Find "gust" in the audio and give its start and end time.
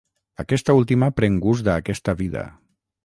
1.45-1.69